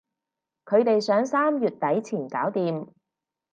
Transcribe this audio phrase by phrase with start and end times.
[0.65, 2.87] 佢哋想三月底前搞掂